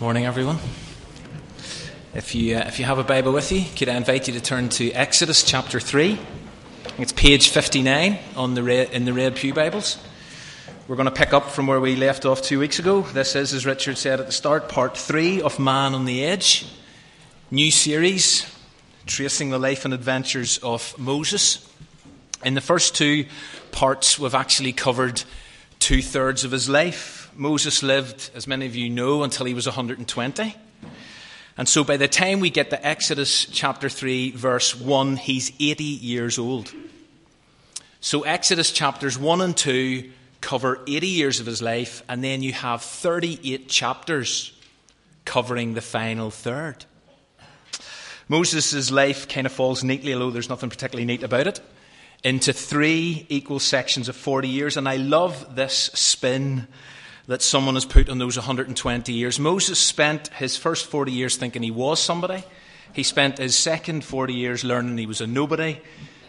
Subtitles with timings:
[0.00, 0.58] Morning, everyone.
[2.14, 4.40] If you, uh, if you have a Bible with you, could I invite you to
[4.40, 6.20] turn to Exodus chapter 3?
[6.98, 9.98] It's page 59 on the red, in the Red Pew Bibles.
[10.86, 13.00] We're going to pick up from where we left off two weeks ago.
[13.00, 16.64] This is, as Richard said at the start, part 3 of Man on the Edge.
[17.50, 18.46] New series
[19.06, 21.68] tracing the life and adventures of Moses.
[22.44, 23.26] In the first two
[23.72, 25.24] parts, we've actually covered
[25.80, 29.64] two thirds of his life Moses lived, as many of you know, until he was
[29.64, 30.56] 120.
[31.56, 35.84] And so by the time we get to Exodus chapter 3, verse 1, he's 80
[35.84, 36.72] years old.
[38.00, 42.52] So Exodus chapters 1 and 2 cover 80 years of his life, and then you
[42.52, 44.52] have 38 chapters
[45.24, 46.86] covering the final third.
[48.26, 51.60] Moses' life kind of falls neatly, although there's nothing particularly neat about it,
[52.24, 54.76] into three equal sections of 40 years.
[54.76, 56.66] And I love this spin
[57.28, 59.38] that someone has put on those 120 years.
[59.38, 62.42] Moses spent his first 40 years thinking he was somebody.
[62.94, 65.80] He spent his second 40 years learning he was a nobody.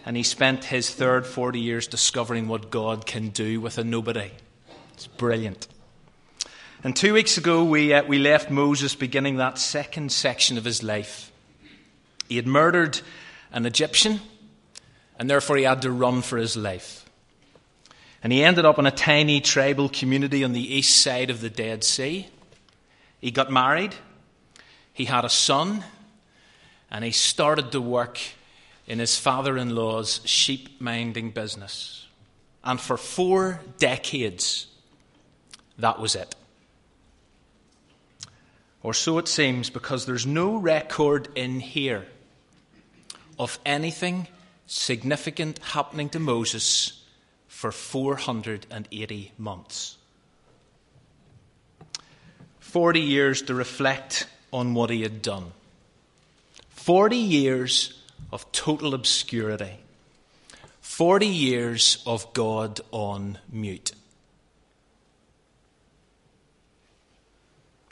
[0.06, 4.32] And he spent his third 40 years discovering what God can do with a nobody.
[4.94, 5.70] It's brilliant.
[6.84, 10.84] And two weeks ago, we, uh, we left Moses beginning that second section of his
[10.84, 11.32] life.
[12.28, 13.00] He had murdered
[13.54, 14.20] an Egyptian,
[15.18, 17.09] and therefore he had to run for his life.
[18.22, 21.50] And he ended up in a tiny tribal community on the east side of the
[21.50, 22.28] Dead Sea.
[23.20, 23.96] He got married,
[24.94, 25.84] he had a son,
[26.92, 28.20] and he started to work
[28.88, 32.08] in his father in law's sheep minding business.
[32.64, 34.68] And for four decades,
[35.78, 36.36] that was it.
[38.82, 42.06] Or so it seems, because there's no record in here
[43.38, 44.28] of anything
[44.68, 46.99] significant happening to Moses
[47.60, 49.98] for 480 months.
[52.62, 55.52] 40 years to reflect on what he had done.
[56.70, 58.02] 40 years
[58.32, 59.74] of total obscurity.
[60.80, 63.92] 40 years of God on mute.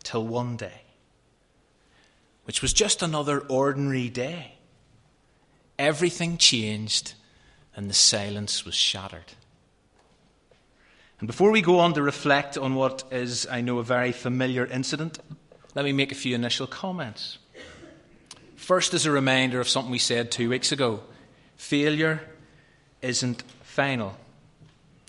[0.02, 0.84] Till one day,
[2.46, 4.54] which was just another ordinary day,
[5.78, 7.16] everything changed
[7.76, 9.34] and the silence was shattered.
[11.20, 14.66] And before we go on to reflect on what is, I know, a very familiar
[14.66, 15.20] incident,
[15.74, 17.40] let me make a few initial comments.
[18.56, 21.02] First, as a reminder of something we said two weeks ago
[21.56, 22.22] failure
[23.02, 24.16] isn't final.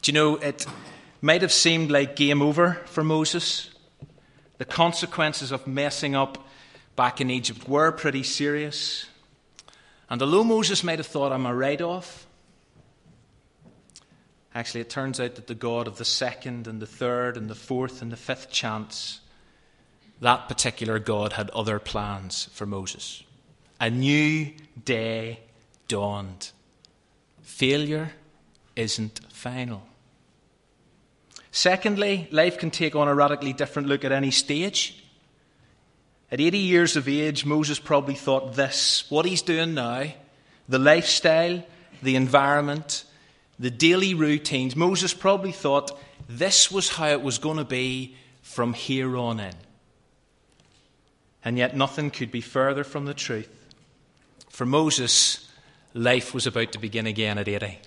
[0.01, 0.67] Do you know, it
[1.21, 3.71] might have seemed like game over for Moses.
[4.59, 6.39] The consequences of messing up
[6.97, 9.07] back in Egypt were pretty serious.
[10.09, 12.28] And although Moses might have thought, I'm a write off,
[14.55, 17.55] Actually, it turns out that the God of the second and the third and the
[17.55, 19.21] fourth and the fifth chance,
[20.21, 23.23] that particular God had other plans for Moses.
[23.81, 24.53] A new
[24.85, 25.41] day
[25.87, 26.51] dawned.
[27.43, 28.13] Failure
[28.75, 29.83] isn't final.
[31.51, 35.03] Secondly, life can take on a radically different look at any stage.
[36.31, 40.05] At 80 years of age, Moses probably thought this what he's doing now,
[40.69, 41.65] the lifestyle,
[42.03, 43.05] the environment,
[43.59, 45.99] the daily routines, Moses probably thought
[46.29, 49.55] this was how it was going to be from here on in.
[51.45, 53.49] And yet, nothing could be further from the truth.
[54.49, 55.49] For Moses,
[55.95, 57.79] life was about to begin again at 80.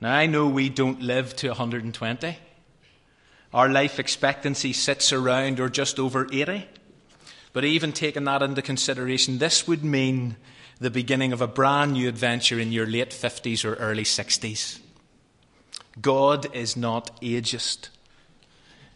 [0.00, 2.36] Now, I know we don't live to 120.
[3.52, 6.66] Our life expectancy sits around or just over 80.
[7.52, 10.36] But even taking that into consideration, this would mean
[10.80, 14.78] the beginning of a brand new adventure in your late 50s or early 60s.
[16.00, 17.88] God is not ageist.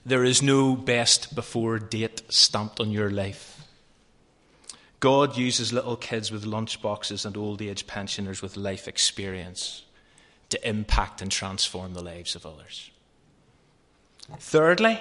[0.07, 3.67] There is no best before date stamped on your life.
[5.01, 9.83] God uses little kids with lunchboxes and old age pensioners with life experience
[10.51, 12.91] to impact and transform the lives of others.
[14.39, 15.01] Thirdly,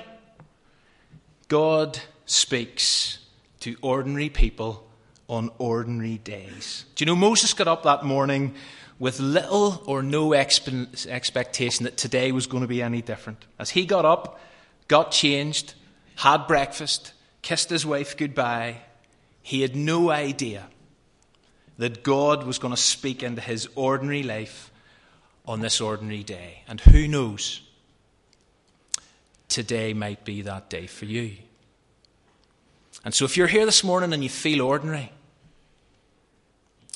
[1.47, 3.19] God speaks
[3.59, 4.87] to ordinary people
[5.31, 6.83] on ordinary days.
[6.95, 8.53] Do you know Moses got up that morning
[8.99, 13.45] with little or no expectation that today was going to be any different?
[13.57, 14.41] As he got up,
[14.89, 15.73] got changed,
[16.17, 18.81] had breakfast, kissed his wife goodbye,
[19.41, 20.67] he had no idea
[21.77, 24.69] that God was going to speak into his ordinary life
[25.45, 26.63] on this ordinary day.
[26.67, 27.61] And who knows?
[29.47, 31.37] Today might be that day for you.
[33.05, 35.11] And so, if you're here this morning and you feel ordinary,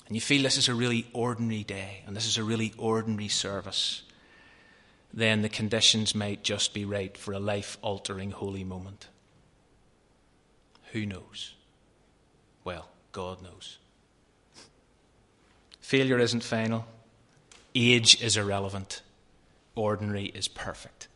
[0.07, 3.27] and you feel this is a really ordinary day and this is a really ordinary
[3.27, 4.03] service,
[5.13, 9.07] then the conditions might just be right for a life altering holy moment.
[10.91, 11.55] Who knows?
[12.63, 13.77] Well, God knows.
[15.79, 16.85] Failure isn't final.
[17.73, 19.01] Age is irrelevant.
[19.75, 21.07] Ordinary is perfect.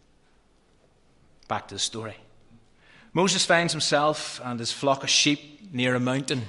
[1.47, 2.17] Back to the story.
[3.13, 6.43] Moses finds himself and his flock of sheep near a mountain,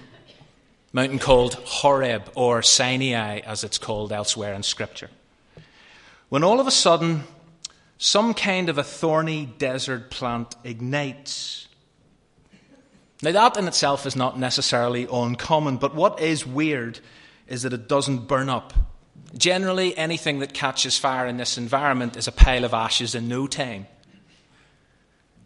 [0.93, 5.11] mountain called Horeb or Sinai, as it's called elsewhere in Scripture.
[6.29, 7.25] When all of a sudden,
[7.99, 11.69] some kind of a thorny desert plant ignites.
[13.23, 17.01] Now, that in itself is not necessarily uncommon, but what is weird
[17.47, 18.73] is that it doesn't burn up.
[19.37, 23.47] Generally, anything that catches fire in this environment is a pile of ashes in no
[23.47, 23.87] time.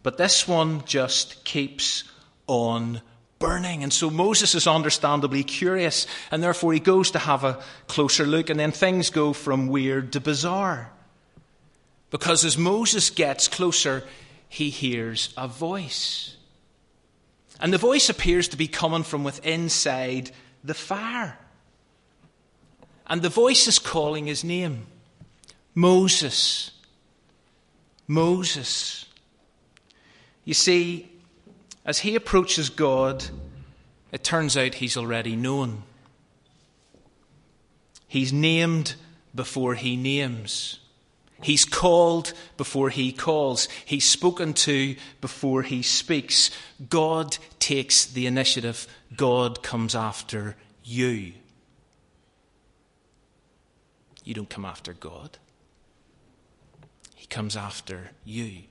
[0.01, 2.03] But this one just keeps
[2.47, 3.01] on
[3.39, 3.83] burning.
[3.83, 8.49] And so Moses is understandably curious, and therefore he goes to have a closer look,
[8.49, 10.91] and then things go from weird to bizarre.
[12.11, 14.03] Because as Moses gets closer,
[14.47, 16.35] he hears a voice.
[17.59, 20.31] And the voice appears to be coming from within inside
[20.63, 21.37] the fire.
[23.07, 24.87] And the voice is calling his name
[25.73, 26.71] Moses.
[28.07, 29.05] Moses.
[30.43, 31.09] You see,
[31.85, 33.25] as he approaches God,
[34.11, 35.83] it turns out he's already known.
[38.07, 38.95] He's named
[39.33, 40.79] before he names.
[41.41, 43.67] He's called before he calls.
[43.85, 46.49] He's spoken to before he speaks.
[46.89, 48.87] God takes the initiative.
[49.15, 51.33] God comes after you.
[54.25, 55.37] You don't come after God,
[57.13, 58.63] He comes after you.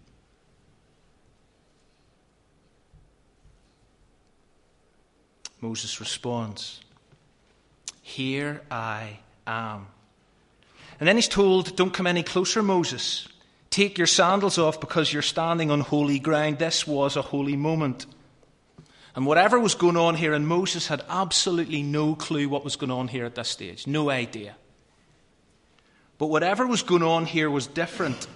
[5.64, 6.78] Moses responds,
[8.02, 9.86] Here I am.
[11.00, 13.26] And then he's told, Don't come any closer, Moses.
[13.70, 16.58] Take your sandals off because you're standing on holy ground.
[16.58, 18.04] This was a holy moment.
[19.16, 22.90] And whatever was going on here, and Moses had absolutely no clue what was going
[22.90, 24.56] on here at this stage, no idea.
[26.18, 28.26] But whatever was going on here was different.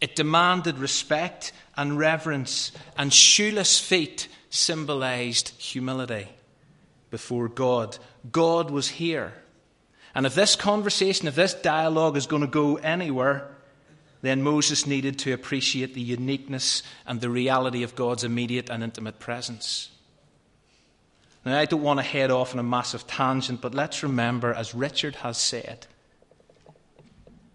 [0.00, 6.28] It demanded respect and reverence, and shoeless feet symbolized humility
[7.10, 7.98] before God.
[8.30, 9.32] God was here.
[10.14, 13.48] And if this conversation, if this dialogue is going to go anywhere,
[14.22, 19.18] then Moses needed to appreciate the uniqueness and the reality of God's immediate and intimate
[19.18, 19.90] presence.
[21.44, 24.74] Now, I don't want to head off on a massive tangent, but let's remember, as
[24.74, 25.86] Richard has said,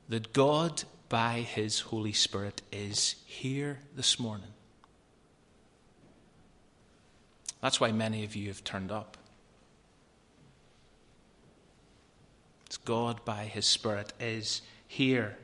[0.09, 4.52] that God, by His Holy Spirit, is here this morning.
[7.63, 9.15] That's why many of you have turned up.
[12.65, 15.37] It's God, by His Spirit, is here,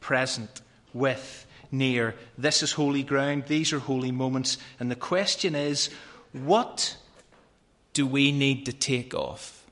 [0.00, 0.62] present,
[0.94, 2.14] with, near.
[2.38, 3.44] This is holy ground.
[3.48, 4.56] These are holy moments.
[4.80, 5.90] And the question is
[6.32, 6.96] what
[7.92, 9.66] do we need to take off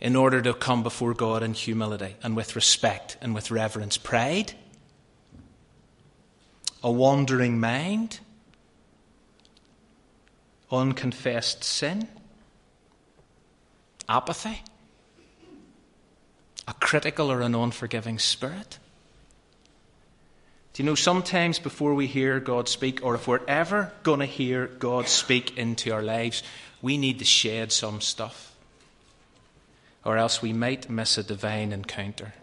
[0.00, 3.98] in order to come before God in humility and with respect and with reverence?
[3.98, 4.54] Pride?
[6.82, 8.20] A wandering mind?
[10.70, 12.08] Unconfessed sin?
[14.08, 14.62] Apathy?
[16.68, 18.78] A critical or an unforgiving spirit?
[20.72, 24.26] Do you know, sometimes before we hear God speak, or if we're ever going to
[24.26, 26.44] hear God speak into our lives,
[26.80, 28.54] we need to shed some stuff.
[30.04, 32.34] Or else we might miss a divine encounter.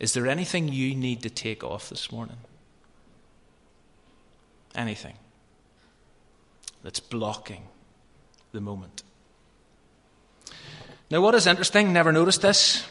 [0.00, 2.38] Is there anything you need to take off this morning?
[4.74, 5.14] Anything
[6.82, 7.64] that's blocking
[8.52, 9.02] the moment?
[11.10, 12.86] Now, what is interesting, never noticed this,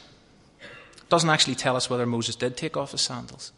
[1.09, 3.51] doesn't actually tell us whether Moses did take off his sandals.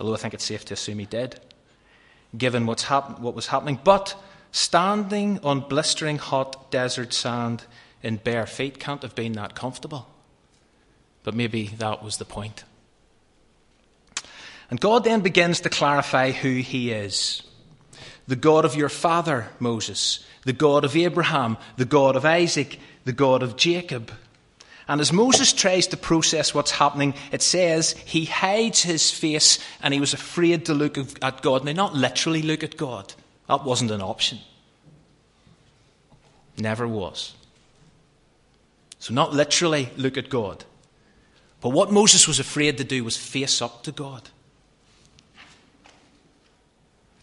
[0.00, 1.40] although I think it's safe to assume he did,
[2.36, 3.78] given what's hap- what was happening.
[3.82, 4.20] But
[4.52, 7.64] standing on blistering hot desert sand
[8.02, 10.08] in bare feet can't have been that comfortable.
[11.22, 12.64] But maybe that was the point.
[14.70, 17.42] And God then begins to clarify who he is
[18.26, 23.12] the God of your father, Moses, the God of Abraham, the God of Isaac, the
[23.12, 24.10] God of Jacob.
[24.88, 29.92] And as Moses tries to process what's happening, it says he hides his face and
[29.92, 31.64] he was afraid to look at God.
[31.64, 33.14] Now, not literally look at God,
[33.48, 34.38] that wasn't an option.
[36.58, 37.34] Never was.
[38.98, 40.64] So, not literally look at God.
[41.60, 44.30] But what Moses was afraid to do was face up to God.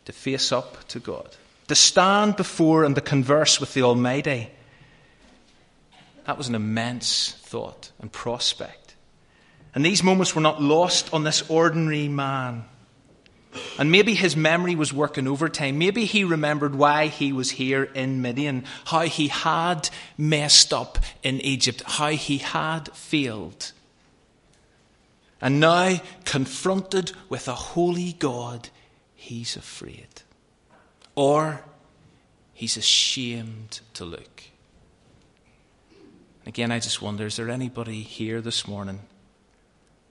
[0.06, 1.30] To face up to God.
[1.68, 4.50] To stand before and to converse with the Almighty.
[6.26, 8.96] That was an immense thought and prospect.
[9.76, 12.66] And these moments were not lost on this ordinary man.
[13.78, 15.78] And maybe his memory was working overtime.
[15.78, 21.40] Maybe he remembered why he was here in Midian, how he had messed up in
[21.42, 23.72] Egypt, how he had failed.
[25.42, 28.70] And now, confronted with a holy God,
[29.24, 30.22] he's afraid.
[31.16, 31.64] Or
[32.54, 34.44] he's ashamed to look.
[36.46, 39.00] Again, I just wonder is there anybody here this morning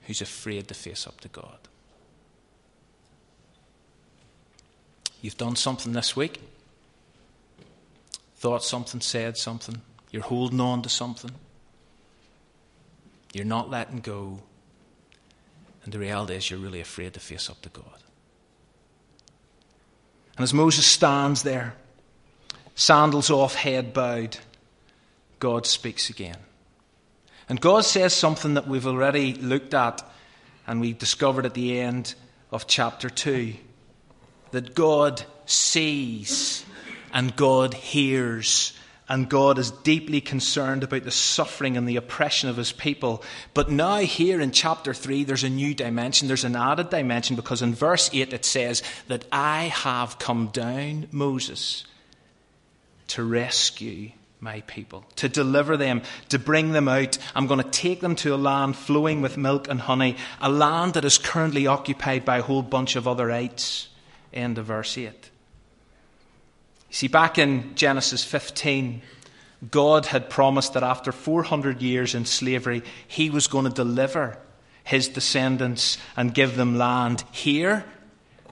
[0.02, 1.58] who's afraid to face up to God?
[5.20, 6.40] You've done something this week,
[8.36, 11.32] thought something, said something, you're holding on to something,
[13.32, 14.40] you're not letting go,
[15.84, 18.01] and the reality is you're really afraid to face up to God.
[20.42, 21.72] And as Moses stands there,
[22.74, 24.38] sandals off, head bowed,
[25.38, 26.38] God speaks again.
[27.48, 30.02] And God says something that we've already looked at
[30.66, 32.16] and we discovered at the end
[32.50, 33.54] of chapter 2
[34.50, 36.64] that God sees
[37.12, 38.76] and God hears
[39.08, 43.22] and God is deeply concerned about the suffering and the oppression of his people.
[43.52, 46.28] But now, here in chapter 3, there's a new dimension.
[46.28, 51.08] There's an added dimension because in verse 8 it says that I have come down,
[51.10, 51.84] Moses,
[53.08, 57.18] to rescue my people, to deliver them, to bring them out.
[57.34, 60.94] I'm going to take them to a land flowing with milk and honey, a land
[60.94, 63.88] that is currently occupied by a whole bunch of other otherites.
[64.32, 65.31] End of verse 8.
[66.92, 69.00] You see, back in Genesis 15,
[69.70, 74.36] God had promised that after 400 years in slavery, He was going to deliver
[74.84, 77.24] His descendants and give them land.
[77.32, 77.86] Here,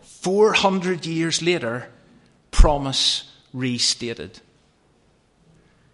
[0.00, 1.88] 400 years later,
[2.50, 4.40] promise restated.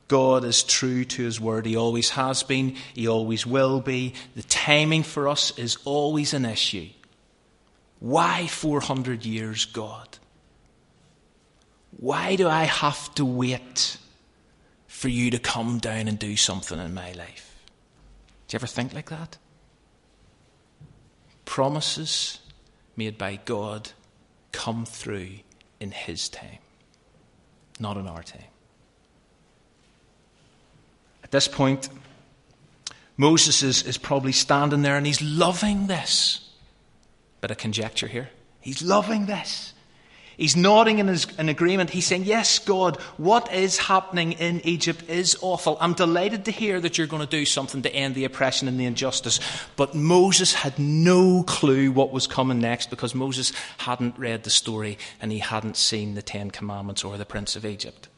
[0.06, 1.66] God is true to His word.
[1.66, 2.76] He always has been.
[2.94, 4.14] He always will be.
[4.36, 6.90] The timing for us is always an issue.
[7.98, 10.18] Why 400 years, God?
[11.98, 13.96] Why do I have to wait
[14.86, 17.62] for you to come down and do something in my life?
[18.48, 19.38] Do you ever think like that?
[21.44, 22.40] Promises
[22.96, 23.92] made by God
[24.52, 25.30] come through
[25.80, 26.58] in His time,
[27.80, 28.44] not in our time.
[31.24, 31.88] At this point,
[33.16, 36.48] Moses is, is probably standing there and he's loving this.
[37.40, 38.30] Bit of conjecture here.
[38.60, 39.72] He's loving this.
[40.36, 41.88] He's nodding in, his, in agreement.
[41.90, 45.78] He's saying, Yes, God, what is happening in Egypt is awful.
[45.80, 48.78] I'm delighted to hear that you're going to do something to end the oppression and
[48.78, 49.40] the injustice.
[49.76, 54.98] But Moses had no clue what was coming next because Moses hadn't read the story
[55.22, 58.08] and he hadn't seen the Ten Commandments or the Prince of Egypt.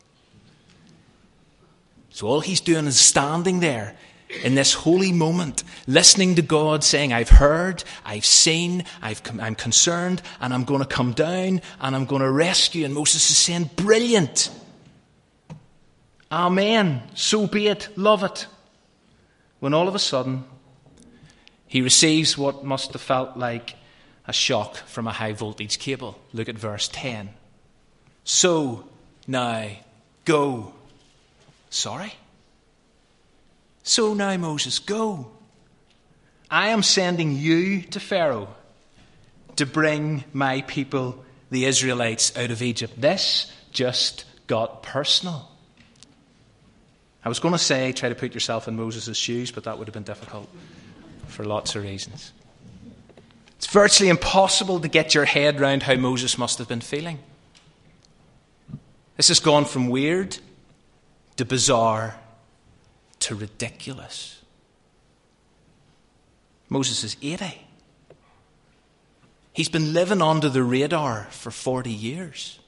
[2.11, 3.97] So all he's doing is standing there
[4.42, 10.23] in this holy moment, listening to God saying, I've heard, I've seen, i am concerned,
[10.40, 12.85] and I'm going to come down and I'm going to rescue.
[12.85, 14.50] And Moses is saying, Brilliant.
[16.30, 17.02] Amen.
[17.14, 17.88] So be it.
[17.97, 18.47] Love it.
[19.61, 20.44] When all of a sudden,
[21.66, 23.76] he receives what must have felt like
[24.26, 26.18] a shock from a high voltage cable.
[26.35, 27.30] Look at verse 10.
[28.25, 28.87] So
[29.26, 29.70] now
[30.26, 30.75] go.
[31.70, 32.12] Sorry?
[33.88, 35.30] So now, Moses, go.
[36.50, 38.54] I am sending you to Pharaoh
[39.57, 43.00] to bring my people, the Israelites, out of Egypt.
[43.00, 45.50] This just got personal.
[47.25, 49.88] I was going to say, try to put yourself in Moses' shoes, but that would
[49.88, 50.50] have been difficult
[51.28, 52.35] for lots of reasons.
[53.57, 57.21] It's virtually impossible to get your head around how Moses must have been feeling.
[59.16, 60.37] This has gone from weird
[61.38, 62.21] to bizarre
[63.21, 64.43] to ridiculous.
[66.69, 67.67] Moses is 80.
[69.53, 72.59] He's been living under the radar for 40 years.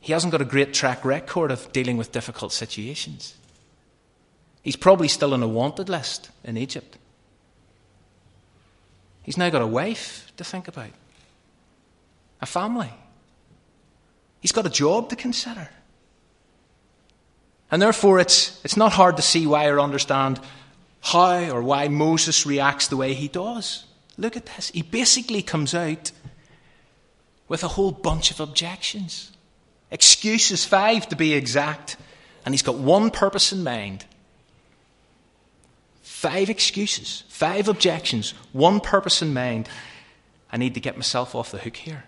[0.00, 3.34] He hasn't got a great track record of dealing with difficult situations.
[4.62, 6.98] He's probably still on a wanted list in Egypt.
[9.22, 10.90] He's now got a wife to think about,
[12.40, 12.90] a family.
[14.40, 15.68] He's got a job to consider.
[17.70, 20.40] And therefore, it's, it's not hard to see why or understand
[21.00, 23.84] how or why Moses reacts the way he does.
[24.16, 24.70] Look at this.
[24.70, 26.10] He basically comes out
[27.46, 29.32] with a whole bunch of objections.
[29.90, 31.96] Excuses, five to be exact.
[32.44, 34.04] And he's got one purpose in mind.
[36.02, 39.68] Five excuses, five objections, one purpose in mind.
[40.50, 42.04] I need to get myself off the hook here.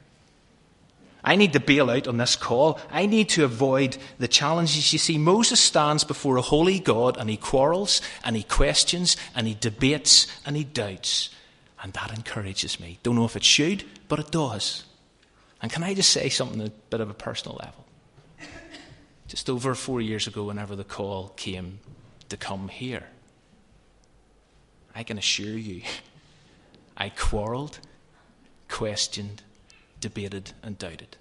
[1.23, 2.81] I need to bail out on this call.
[2.91, 4.93] I need to avoid the challenges.
[4.93, 9.47] You see, Moses stands before a holy God and he quarrels and he questions and
[9.47, 11.31] he debates and he doubts.
[11.83, 12.99] And that encourages me.
[13.03, 14.85] Don't know if it should, but it does.
[15.63, 17.87] And can I just say something a bit of a personal level?
[19.29, 21.79] Just over four years ago, whenever the call came
[22.31, 23.05] to come here,
[24.95, 25.83] I can assure you,
[26.97, 27.79] I quarreled,
[28.69, 29.43] questioned,
[30.01, 31.17] debated, and doubted.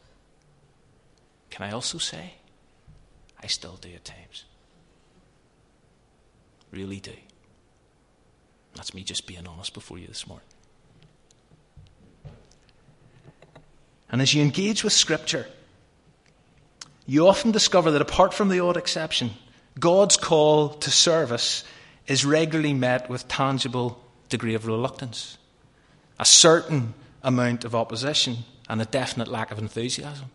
[1.50, 2.34] Can I also say,
[3.42, 4.46] I still do at times.
[6.72, 7.14] Really do.
[8.76, 10.46] That's me just being honest before you this morning.
[14.12, 15.48] And as you engage with Scripture,
[17.06, 19.32] you often discover that apart from the odd exception,
[19.80, 21.64] God's call to service
[22.08, 25.38] is regularly met with tangible degree of reluctance,
[26.20, 26.94] a certain
[27.24, 28.38] amount of opposition,
[28.70, 30.28] and a definite lack of enthusiasm.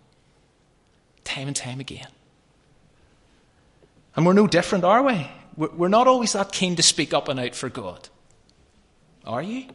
[1.23, 2.09] Time and time again.
[4.17, 5.29] And we're no different, are we?
[5.57, 8.09] We're not always that keen to speak up and out for God.
[9.25, 9.67] Are you?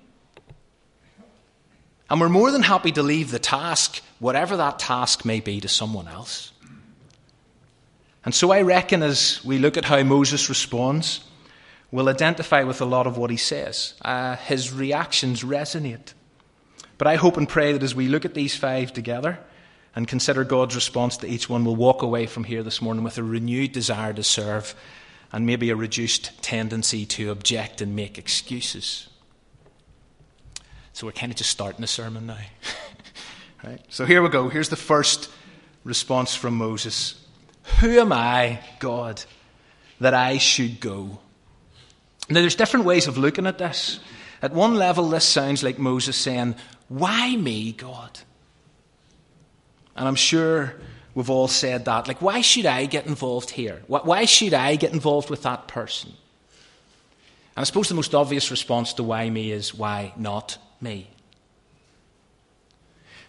[2.10, 5.68] And we're more than happy to leave the task, whatever that task may be, to
[5.68, 6.52] someone else.
[8.26, 11.22] And so I reckon as we look at how Moses responds,
[11.92, 13.94] we'll identify with a lot of what he says.
[14.04, 16.14] Uh, his reactions resonate.
[17.00, 19.40] But I hope and pray that as we look at these five together
[19.96, 23.18] and consider God's response to each one, we'll walk away from here this morning with
[23.18, 24.76] a renewed desire to serve
[25.32, 29.08] and maybe a reduced tendency to object and make excuses.
[30.92, 32.38] So we're kind of just starting the sermon now.
[33.64, 33.80] right?
[33.88, 34.50] So here we go.
[34.50, 35.32] Here's the first
[35.86, 37.16] response from Moses
[37.80, 39.24] Who am I, God,
[40.02, 41.20] that I should go?
[42.28, 44.02] Now, there's different ways of looking at this.
[44.42, 46.56] At one level, this sounds like Moses saying,
[46.88, 48.20] why me, God?
[49.96, 50.76] And I'm sure
[51.14, 52.08] we've all said that.
[52.08, 53.82] Like, why should I get involved here?
[53.88, 56.12] Why should I get involved with that person?
[57.56, 61.10] And I suppose the most obvious response to why me is why not me?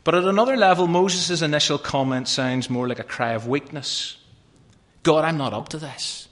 [0.05, 4.17] But at another level, Moses' initial comment sounds more like a cry of weakness.
[5.03, 6.29] God, I'm not up to this.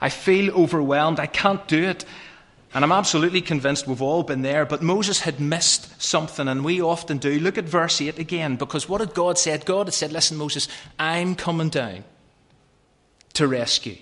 [0.00, 1.20] I feel overwhelmed.
[1.20, 2.04] I can't do it.
[2.74, 6.80] And I'm absolutely convinced we've all been there, but Moses had missed something, and we
[6.80, 7.38] often do.
[7.38, 9.66] Look at verse 8 again, because what had God said?
[9.66, 12.04] God had said, Listen, Moses, I'm coming down
[13.34, 13.98] to rescue.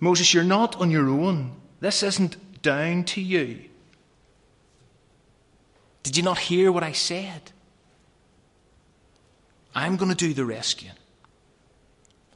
[0.00, 1.52] Moses, you're not on your own.
[1.80, 3.60] This isn't down to you.
[6.02, 7.52] Did you not hear what I said?
[9.76, 10.94] I'm going to do the rescuing.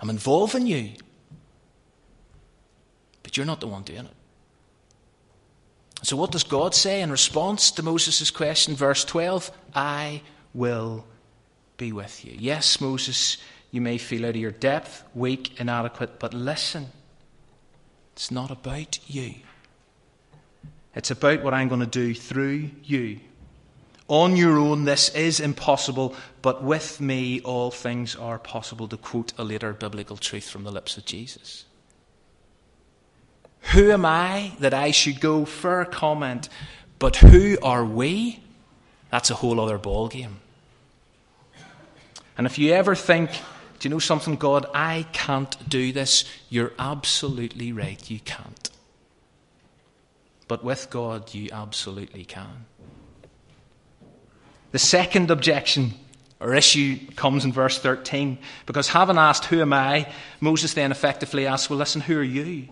[0.01, 0.93] I'm involving you
[3.37, 4.15] you're not the one doing it.
[6.03, 8.75] So, what does God say in response to Moses' question?
[8.75, 10.23] Verse 12 I
[10.55, 11.05] will
[11.77, 12.35] be with you.
[12.39, 13.39] Yes, Moses,
[13.71, 16.87] you may feel out of your depth, weak, inadequate, but listen,
[18.13, 19.35] it's not about you.
[20.95, 23.21] It's about what I'm going to do through you.
[24.09, 29.35] On your own, this is impossible, but with me, all things are possible, to quote
[29.37, 31.66] a later biblical truth from the lips of Jesus.
[33.73, 35.45] Who am I that I should go?
[35.45, 36.49] Fair comment.
[36.99, 38.41] But who are we?
[39.11, 40.37] That's a whole other ballgame.
[42.39, 43.31] And if you ever think,
[43.79, 48.71] do you know something, God, I can't do this, you're absolutely right, you can't.
[50.49, 52.67] But with God, you absolutely can.
[54.73, 55.95] The second objection
[56.39, 60.13] or issue comes in verse 13, because having asked, Who am I?
[60.41, 62.69] Moses then effectively asks, Well, listen, who are you?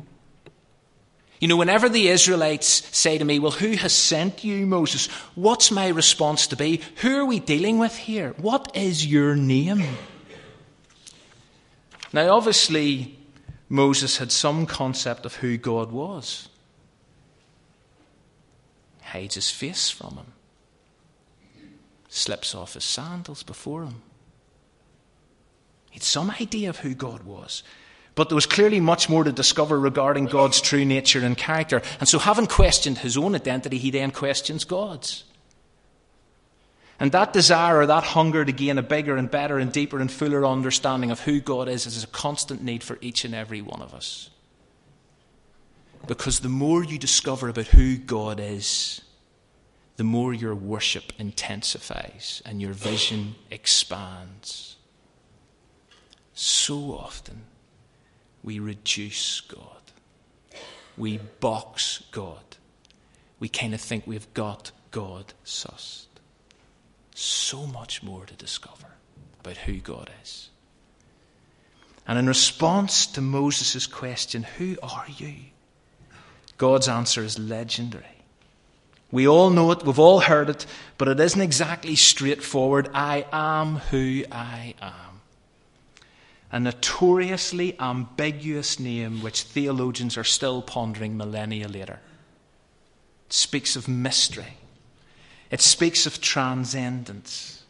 [1.44, 5.08] You know, whenever the Israelites say to me, Well, who has sent you, Moses?
[5.34, 6.80] What's my response to be?
[7.02, 8.34] Who are we dealing with here?
[8.38, 9.84] What is your name?
[12.14, 13.18] Now, obviously,
[13.68, 16.48] Moses had some concept of who God was.
[19.02, 20.32] Hides his face from him,
[22.08, 24.00] slips off his sandals before him.
[25.90, 27.62] He had some idea of who God was.
[28.14, 31.82] But there was clearly much more to discover regarding God's true nature and character.
[31.98, 35.24] And so, having questioned his own identity, he then questions God's.
[37.00, 40.10] And that desire or that hunger to gain a bigger and better and deeper and
[40.10, 43.82] fuller understanding of who God is is a constant need for each and every one
[43.82, 44.30] of us.
[46.06, 49.00] Because the more you discover about who God is,
[49.96, 54.76] the more your worship intensifies and your vision expands.
[56.34, 57.44] So often,
[58.44, 59.60] we reduce God.
[60.96, 62.38] We box God.
[63.40, 66.06] We kind of think we've got God sussed.
[67.14, 68.86] So much more to discover
[69.40, 70.50] about who God is.
[72.06, 75.36] And in response to Moses' question, Who are you?
[76.58, 78.04] God's answer is legendary.
[79.10, 80.66] We all know it, we've all heard it,
[80.98, 82.90] but it isn't exactly straightforward.
[82.92, 85.13] I am who I am.
[86.52, 92.00] A notoriously ambiguous name which theologians are still pondering millennia later.
[93.26, 94.58] It speaks of mystery,
[95.50, 97.62] it speaks of transcendence.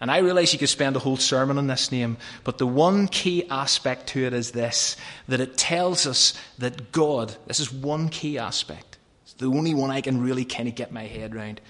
[0.00, 3.08] And I realize you could spend a whole sermon on this name, but the one
[3.08, 8.08] key aspect to it is this that it tells us that God, this is one
[8.08, 11.60] key aspect, it's the only one I can really kind of get my head around.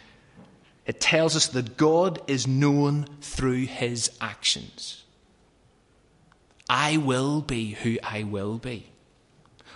[0.85, 5.05] It tells us that God is known through his actions.
[6.69, 8.91] I will be who I will be.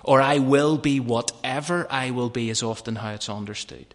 [0.05, 3.95] Or I will be whatever I will be, is often how it's understood.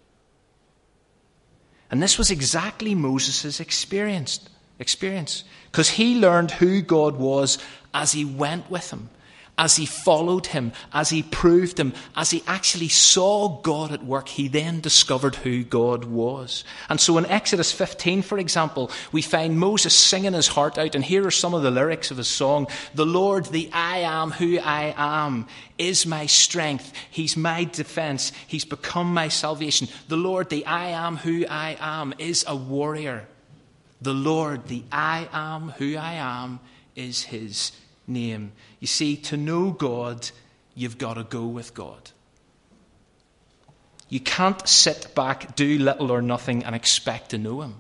[1.92, 4.40] And this was exactly Moses' experience,
[4.80, 7.58] experience, because he learned who God was
[7.94, 9.10] as he went with him
[9.58, 14.28] as he followed him, as he proved him, as he actually saw God at work,
[14.28, 16.64] he then discovered who God was.
[16.90, 21.04] And so in Exodus 15, for example, we find Moses singing his heart out, and
[21.04, 22.68] here are some of the lyrics of his song.
[22.94, 25.48] The Lord, the I am who I am,
[25.80, 26.94] is my strength.
[27.10, 28.32] He's my defense.
[28.46, 29.88] He's become my salvation.
[30.08, 33.28] The Lord, the I am who I am, is a warrior.
[34.02, 36.60] The Lord, the I am who I am,
[36.96, 37.72] is his
[38.08, 38.54] name.
[38.80, 40.30] You see, to know God,
[40.76, 42.12] you've got to go with God.
[44.10, 47.76] You can't sit back, do little or nothing, and expect to know Him.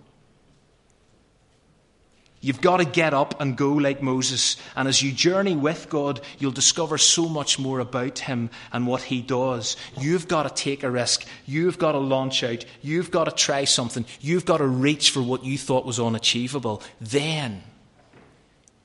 [2.39, 4.57] You've got to get up and go like Moses.
[4.75, 9.01] And as you journey with God, you'll discover so much more about Him and what
[9.01, 9.75] He does.
[9.99, 11.25] You've got to take a risk.
[11.45, 12.63] You've got to launch out.
[12.81, 14.05] You've got to try something.
[14.21, 16.83] You've got to reach for what you thought was unachievable.
[17.01, 17.63] Then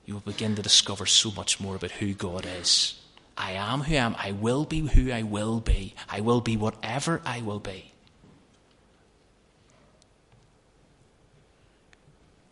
[0.04, 3.00] you will begin to discover so much more about who God is.
[3.36, 4.16] I am who I am.
[4.18, 5.94] I will be who I will be.
[6.08, 7.92] I will be whatever I will be.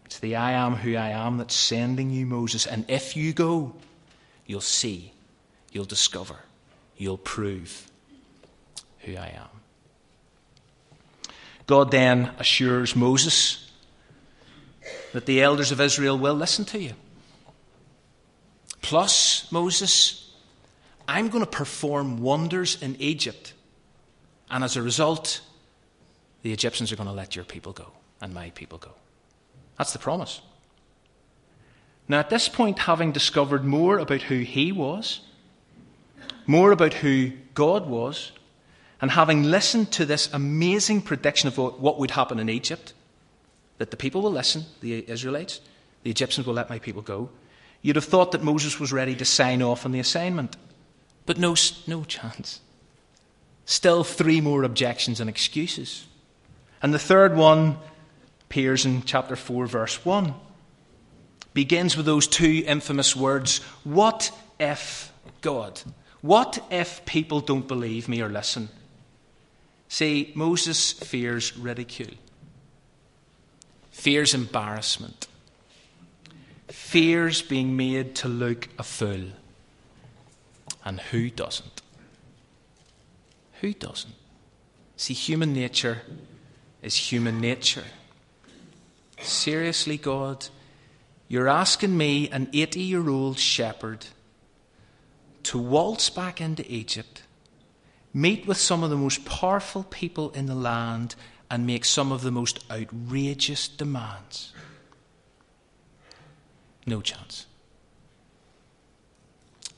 [0.07, 2.67] It's the I am who I am that's sending you, Moses.
[2.67, 3.75] And if you go,
[4.47, 5.13] you'll see,
[5.71, 6.37] you'll discover,
[6.97, 7.91] you'll prove
[9.01, 9.49] who I am.
[11.67, 13.71] God then assures Moses
[15.13, 16.95] that the elders of Israel will listen to you.
[18.83, 20.33] Plus, Moses,
[21.07, 23.53] I'm going to perform wonders in Egypt.
[24.51, 25.41] And as a result,
[26.43, 28.93] the Egyptians are going to let your people go and my people go.
[29.79, 30.41] That's the promise.
[32.09, 35.21] Now, at this point, having discovered more about who he was,
[36.47, 38.33] more about who God was,
[39.01, 42.93] and having listened to this amazing prediction of what would happen in Egypt,
[43.79, 45.61] that the people will listen, the Israelites,
[46.03, 47.31] the Egyptians will let my people go,
[47.83, 50.57] You'd have thought that Moses was ready to sign off on the assignment.
[51.27, 51.55] But no,
[51.87, 52.61] no chance.
[53.65, 56.07] Still three more objections and excuses.
[56.83, 57.79] And the third one
[58.43, 60.35] appears in chapter 4, verse 1.
[61.55, 65.81] Begins with those two infamous words What if God?
[66.21, 68.69] What if people don't believe me or listen?
[69.89, 72.15] See, Moses fears ridicule,
[73.91, 75.27] fears embarrassment,
[76.91, 79.27] fears being made to look a fool.
[80.85, 81.83] And who doesn't?
[83.61, 84.15] Who doesn't?
[84.97, 86.03] See, human nature
[86.83, 87.85] is human nature.
[89.21, 90.49] Seriously, God,
[91.29, 94.07] you're asking me, an 80 year old shepherd,
[95.45, 97.23] to waltz back into Egypt,
[98.13, 101.15] meet with some of the most powerful people in the land,
[101.49, 104.53] and make some of the most outrageous demands.
[106.87, 107.47] No chance.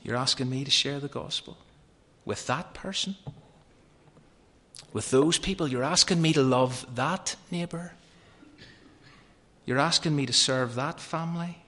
[0.01, 1.57] You're asking me to share the gospel
[2.25, 3.15] with that person?
[4.91, 5.67] With those people?
[5.67, 7.93] You're asking me to love that neighbour?
[9.65, 11.59] You're asking me to serve that family?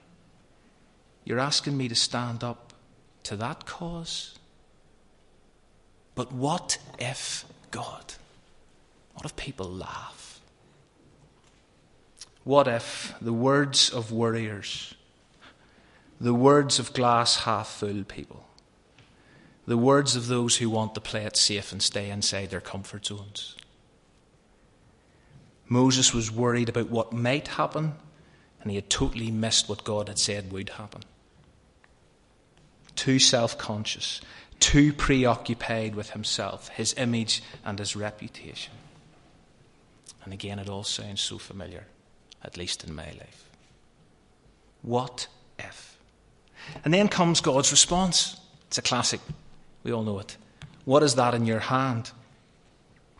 [1.24, 2.72] You're asking me to stand up
[3.24, 4.38] to that cause?
[6.14, 8.14] But what if God?
[9.14, 10.40] What if people laugh?
[12.44, 14.94] What if the words of warriors
[16.20, 18.46] the words of glass half full people.
[19.66, 23.06] The words of those who want to play it safe and stay inside their comfort
[23.06, 23.56] zones.
[25.68, 27.94] Moses was worried about what might happen,
[28.60, 31.02] and he had totally missed what God had said would happen.
[32.94, 34.20] Too self conscious,
[34.60, 38.72] too preoccupied with himself, his image, and his reputation.
[40.24, 41.86] And again, it all sounds so familiar
[42.46, 43.50] at least in my life.
[44.82, 45.26] What
[45.58, 45.85] if?
[46.84, 48.38] And then comes God's response.
[48.68, 49.20] It's a classic.
[49.82, 50.36] We all know it.
[50.84, 52.10] What is that in your hand?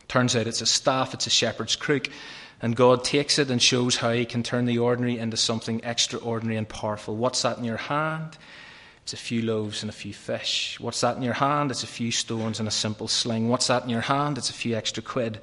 [0.07, 2.09] Turns out it's a staff, it's a shepherd's crook.
[2.61, 6.57] And God takes it and shows how He can turn the ordinary into something extraordinary
[6.57, 7.15] and powerful.
[7.15, 8.37] What's that in your hand?
[9.03, 10.77] It's a few loaves and a few fish.
[10.79, 11.71] What's that in your hand?
[11.71, 13.47] It's a few stones and a simple sling.
[13.47, 14.37] What's that in your hand?
[14.37, 15.39] It's a few extra quid,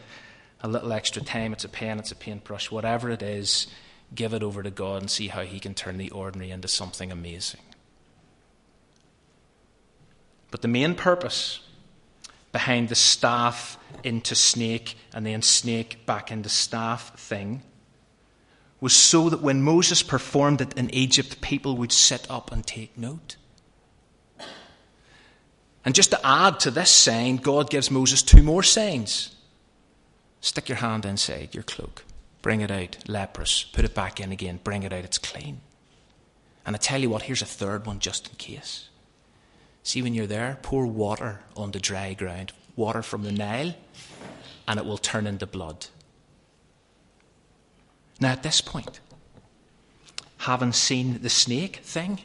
[0.60, 1.52] a little extra time.
[1.52, 2.70] It's a pen, it's a paintbrush.
[2.70, 3.68] Whatever it is,
[4.14, 7.12] give it over to God and see how He can turn the ordinary into something
[7.12, 7.60] amazing.
[10.54, 11.58] But the main purpose
[12.52, 17.62] behind the staff into snake and then snake back into staff thing
[18.80, 22.96] was so that when Moses performed it in Egypt, people would sit up and take
[22.96, 23.34] note.
[25.84, 29.34] And just to add to this sign, God gives Moses two more signs.
[30.40, 32.04] Stick your hand inside your cloak,
[32.42, 35.62] bring it out, leprous, put it back in again, bring it out, it's clean.
[36.64, 38.90] And I tell you what, here's a third one just in case.
[39.84, 43.74] See, when you're there, pour water on the dry ground, water from the Nile,
[44.66, 45.86] and it will turn into blood.
[48.18, 49.00] Now, at this point,
[50.38, 52.20] having seen the snake thing,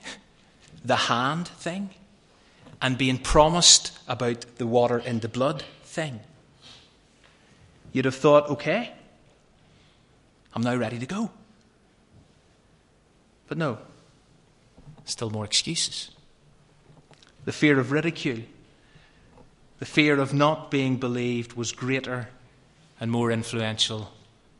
[0.85, 1.89] the hand thing,
[2.81, 6.21] and being promised about the water in the blood thing,
[7.91, 8.93] you'd have thought, okay,
[10.55, 11.29] I'm now ready to go.
[13.47, 13.79] But no,
[15.03, 16.11] still more excuses.
[17.45, 18.43] The fear of ridicule,
[19.79, 22.29] the fear of not being believed was greater
[22.99, 24.11] and more influential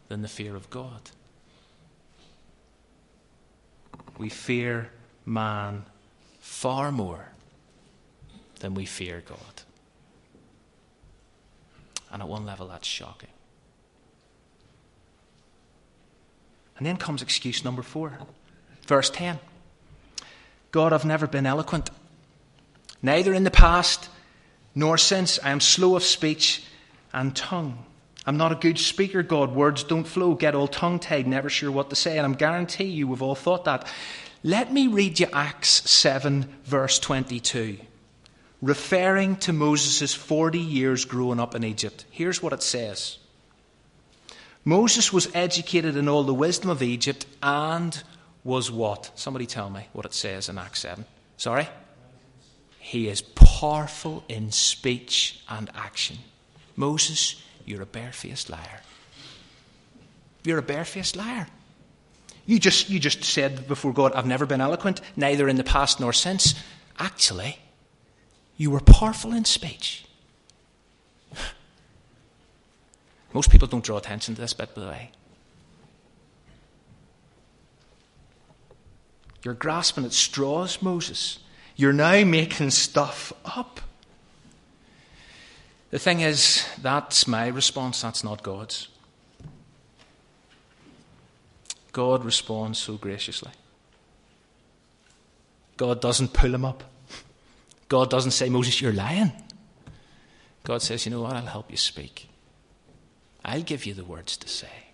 [0.08, 1.12] than the fear of God.
[4.18, 4.90] We fear
[5.26, 5.86] man
[6.40, 7.30] far more
[8.60, 9.38] than we fear God.
[12.12, 13.30] And at one level, that's shocking.
[16.78, 18.18] And then comes excuse number four,
[18.88, 19.40] verse 10.
[20.72, 21.90] God, I've never been eloquent,
[23.02, 24.10] neither in the past
[24.76, 25.40] nor since.
[25.44, 26.64] I am slow of speech
[27.14, 27.86] and tongue.
[28.26, 29.56] I'm not a good speaker, God.
[29.56, 30.36] Words don't flow.
[30.36, 32.18] Get all tongue tied, never sure what to say.
[32.18, 33.88] And I'm guarantee you, we've all thought that.
[34.44, 37.80] Let me read you Acts 7, verse 22
[38.62, 42.06] referring to Moses' 40 years growing up in Egypt.
[42.10, 43.18] Here's what it says
[44.66, 48.02] Moses was educated in all the wisdom of Egypt and
[48.44, 49.12] was what?
[49.16, 51.06] Somebody tell me what it says in Acts 7.
[51.38, 51.68] Sorry?
[52.90, 56.18] He is powerful in speech and action.
[56.76, 58.82] Moses, you're a barefaced liar.
[60.44, 61.46] You're a barefaced liar.
[62.48, 66.00] You just, you just said before God, I've never been eloquent, neither in the past
[66.00, 66.56] nor since.
[66.98, 67.60] Actually,
[68.58, 70.04] you were powerful in speech.
[73.36, 75.12] Most people don't draw attention to this bit, by the way.
[79.44, 81.38] You're grasping at straws, Moses.
[81.80, 83.80] You're now making stuff up.
[85.92, 88.90] The thing is, that's my response, that's not God's.
[91.94, 93.52] God responds so graciously.
[95.78, 96.84] God doesn't pull him up.
[97.88, 99.32] God doesn't say, Moses, you're lying.
[100.66, 101.38] God says, you know what?
[101.38, 102.28] I'll help you speak.
[103.46, 104.90] I'll give you the words to say.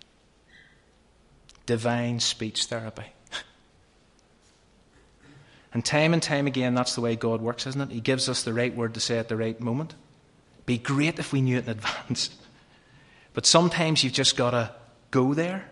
[1.66, 3.06] Divine speech therapy.
[5.76, 7.90] And time and time again, that's the way God works, isn't it?
[7.90, 9.94] He gives us the right word to say at the right moment.
[10.64, 12.30] Be great if we knew it in advance.
[13.34, 14.70] But sometimes you've just got to
[15.10, 15.68] go there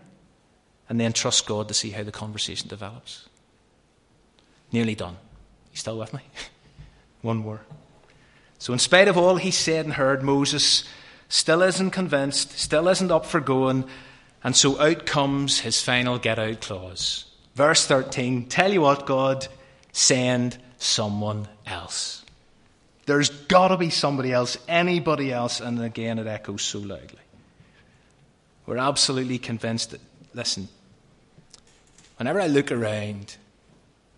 [0.87, 3.27] and then trust God to see how the conversation develops.
[4.71, 5.17] Nearly done.
[5.71, 6.19] You still with me?
[7.23, 7.61] One more.
[8.59, 10.87] So, in spite of all he said and heard, Moses
[11.29, 13.85] still isn't convinced, still isn't up for going,
[14.43, 17.25] and so out comes his final get out clause.
[17.55, 19.47] Verse 13 Tell you what, God,
[19.95, 22.23] send someone else.
[23.05, 27.19] There's got to be somebody else, anybody else, and again it echoes so loudly.
[28.65, 30.01] We're absolutely convinced that,
[30.33, 30.67] listen,
[32.17, 33.37] whenever I look around,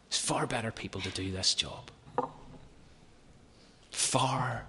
[0.10, 1.92] there's far better people to do this job
[3.98, 4.64] far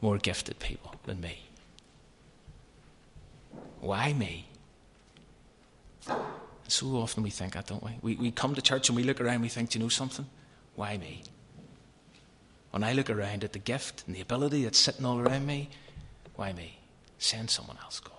[0.00, 1.38] more gifted people than me.
[3.80, 4.46] Why me?
[6.68, 7.92] So often we think that, don't we?
[8.02, 8.16] we?
[8.16, 10.26] We come to church and we look around and we think, do you know something?
[10.74, 11.22] Why me?
[12.70, 15.70] When I look around at the gift and the ability that's sitting all around me,
[16.34, 16.78] why me?
[17.18, 18.12] Send someone else, God.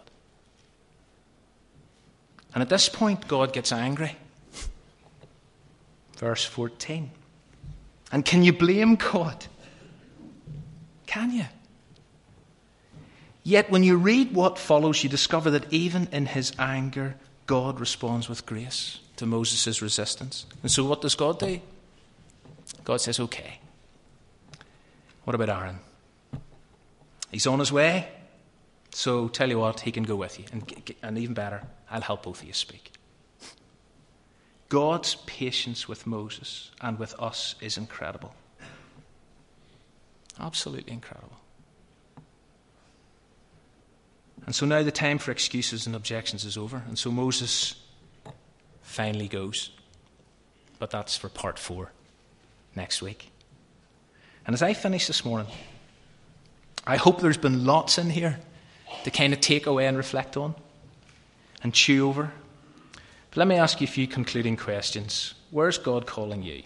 [2.54, 4.16] And at this point, God gets angry.
[6.16, 7.12] Verse 14.
[8.12, 9.46] And can you blame God?
[11.06, 11.46] Can you?
[13.44, 17.16] Yet when you read what follows, you discover that even in his anger,
[17.48, 20.46] God responds with grace to Moses' resistance.
[20.62, 21.60] And so, what does God do?
[22.84, 23.60] God says, Okay.
[25.24, 25.80] What about Aaron?
[27.32, 28.08] He's on his way.
[28.92, 30.46] So, tell you what, he can go with you.
[30.52, 32.94] And, and even better, I'll help both of you speak.
[34.70, 38.34] God's patience with Moses and with us is incredible.
[40.40, 41.38] Absolutely incredible.
[44.46, 46.84] And so now the time for excuses and objections is over.
[46.88, 47.76] And so Moses
[48.82, 49.72] finally goes.
[50.80, 51.92] But that's for part four
[52.76, 53.32] next week.
[54.46, 55.48] And as I finish this morning,
[56.86, 58.40] I hope there's been lots in here
[59.04, 60.56] to kind of take away and reflect on
[61.64, 62.32] and chew over.
[63.30, 65.34] But let me ask you a few concluding questions.
[65.52, 66.64] Where's God calling you?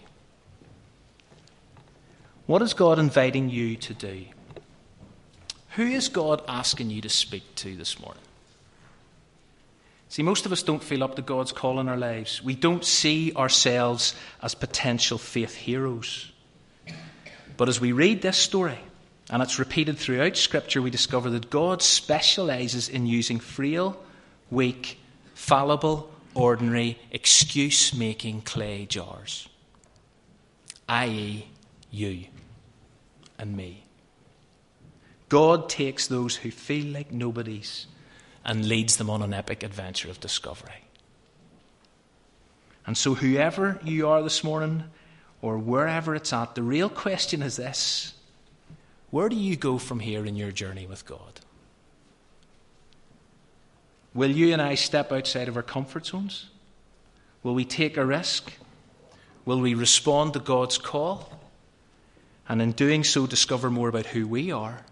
[2.46, 4.26] What is God inviting you to do?
[5.76, 8.22] Who is God asking you to speak to this morning?
[10.10, 12.42] See, most of us don't feel up to God's call in our lives.
[12.42, 16.30] We don't see ourselves as potential faith heroes.
[17.56, 18.78] But as we read this story,
[19.30, 23.98] and it's repeated throughout Scripture, we discover that God specializes in using frail,
[24.50, 24.98] weak,
[25.34, 29.48] fallible, ordinary, excuse making clay jars,
[30.90, 31.46] i.e.,
[31.90, 32.24] you
[33.38, 33.81] and me.
[35.32, 37.86] God takes those who feel like nobodies
[38.44, 40.84] and leads them on an epic adventure of discovery.
[42.86, 44.84] And so, whoever you are this morning,
[45.40, 48.12] or wherever it's at, the real question is this
[49.10, 51.40] Where do you go from here in your journey with God?
[54.12, 56.50] Will you and I step outside of our comfort zones?
[57.42, 58.52] Will we take a risk?
[59.46, 61.40] Will we respond to God's call?
[62.50, 64.84] And in doing so, discover more about who we are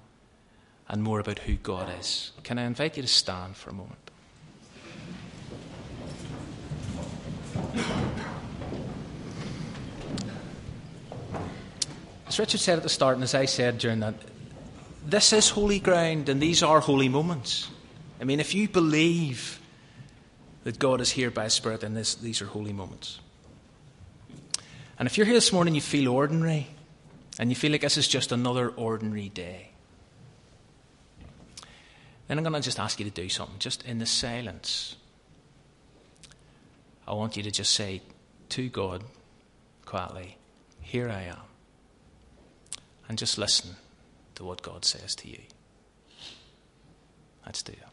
[0.91, 2.33] and more about who God is.
[2.43, 3.97] Can I invite you to stand for a moment?
[12.27, 14.15] As Richard said at the start, and as I said during that,
[15.07, 17.69] this is holy ground and these are holy moments.
[18.21, 19.61] I mean, if you believe
[20.65, 23.21] that God is here by Spirit, then this, these are holy moments.
[24.99, 26.67] And if you're here this morning, you feel ordinary,
[27.39, 29.70] and you feel like this is just another ordinary day,
[32.31, 34.95] then I'm going to just ask you to do something, just in the silence.
[37.05, 38.03] I want you to just say
[38.51, 39.03] to God
[39.85, 40.37] quietly,
[40.81, 41.41] Here I am.
[43.09, 43.71] And just listen
[44.37, 45.41] to what God says to you.
[47.45, 47.90] Let's do that.